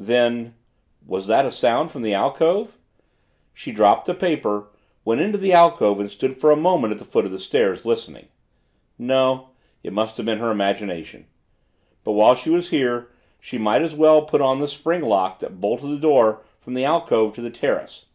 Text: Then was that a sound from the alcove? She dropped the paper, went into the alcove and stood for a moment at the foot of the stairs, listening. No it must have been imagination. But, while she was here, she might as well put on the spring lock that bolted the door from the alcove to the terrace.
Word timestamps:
Then 0.00 0.54
was 1.04 1.26
that 1.26 1.44
a 1.44 1.50
sound 1.50 1.90
from 1.90 2.02
the 2.02 2.14
alcove? 2.14 2.78
She 3.52 3.72
dropped 3.72 4.06
the 4.06 4.14
paper, 4.14 4.68
went 5.04 5.20
into 5.20 5.38
the 5.38 5.52
alcove 5.52 5.98
and 5.98 6.08
stood 6.08 6.36
for 6.40 6.52
a 6.52 6.56
moment 6.56 6.92
at 6.92 7.00
the 7.00 7.04
foot 7.04 7.24
of 7.24 7.32
the 7.32 7.38
stairs, 7.40 7.84
listening. 7.84 8.28
No 8.96 9.48
it 9.82 9.92
must 9.92 10.16
have 10.18 10.26
been 10.26 10.40
imagination. 10.40 11.26
But, 12.04 12.12
while 12.12 12.36
she 12.36 12.48
was 12.50 12.70
here, 12.70 13.08
she 13.40 13.58
might 13.58 13.82
as 13.82 13.96
well 13.96 14.22
put 14.22 14.40
on 14.40 14.58
the 14.60 14.68
spring 14.68 15.00
lock 15.02 15.40
that 15.40 15.60
bolted 15.60 15.88
the 15.88 15.98
door 15.98 16.42
from 16.60 16.74
the 16.74 16.84
alcove 16.84 17.34
to 17.34 17.40
the 17.42 17.50
terrace. 17.50 18.06